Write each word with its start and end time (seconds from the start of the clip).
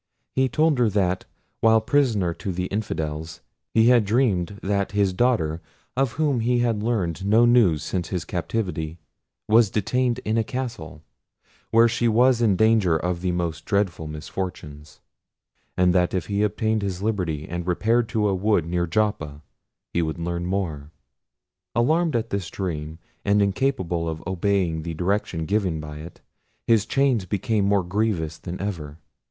He 0.33 0.49
told 0.49 0.79
her 0.79 0.89
that, 0.89 1.25
while 1.59 1.79
prisoner 1.79 2.33
to 2.33 2.51
the 2.51 2.65
infidels, 2.73 3.41
he 3.71 3.89
had 3.89 4.03
dreamed 4.03 4.59
that 4.63 4.93
his 4.93 5.13
daughter, 5.13 5.61
of 5.95 6.13
whom 6.13 6.39
he 6.39 6.57
had 6.57 6.81
learned 6.81 7.23
no 7.23 7.45
news 7.45 7.83
since 7.83 8.07
his 8.09 8.25
captivity, 8.25 8.97
was 9.47 9.69
detained 9.69 10.17
in 10.25 10.39
a 10.39 10.43
castle, 10.43 11.03
where 11.69 11.87
she 11.87 12.07
was 12.07 12.41
in 12.41 12.55
danger 12.55 12.97
of 12.97 13.21
the 13.21 13.31
most 13.31 13.63
dreadful 13.65 14.07
misfortunes: 14.07 15.01
and 15.77 15.93
that 15.93 16.15
if 16.15 16.25
he 16.25 16.41
obtained 16.41 16.81
his 16.81 17.03
liberty, 17.03 17.47
and 17.47 17.67
repaired 17.67 18.09
to 18.09 18.27
a 18.27 18.33
wood 18.33 18.65
near 18.65 18.87
Joppa, 18.87 19.43
he 19.93 20.01
would 20.01 20.17
learn 20.17 20.47
more. 20.47 20.89
Alarmed 21.75 22.15
at 22.15 22.31
this 22.31 22.49
dream, 22.49 22.97
and 23.23 23.39
incapable 23.39 24.09
of 24.09 24.23
obeying 24.25 24.81
the 24.81 24.95
direction 24.95 25.45
given 25.45 25.79
by 25.79 25.97
it, 25.97 26.21
his 26.65 26.87
chains 26.87 27.25
became 27.25 27.65
more 27.65 27.83
grievous 27.83 28.39
than 28.39 28.59
ever. 28.59 28.97